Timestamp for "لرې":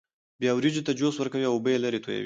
1.83-1.99